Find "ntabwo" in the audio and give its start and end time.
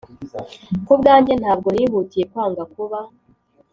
1.41-1.67